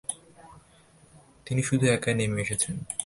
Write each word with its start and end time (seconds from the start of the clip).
তিনি 1.45 1.61
শুধু 1.63 1.85
একা 1.87 2.11
নেমে 2.13 2.41
এসেছেন। 2.41 2.75